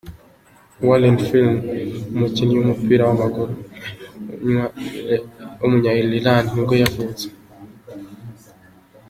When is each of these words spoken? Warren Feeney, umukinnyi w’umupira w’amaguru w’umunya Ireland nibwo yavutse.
Warren 0.87 1.17
Feeney, 1.25 1.61
umukinnyi 2.15 2.55
w’umupira 2.57 3.03
w’amaguru 3.07 3.53
w’umunya 5.59 5.91
Ireland 6.01 6.45
nibwo 6.51 6.75
yavutse. 6.83 7.25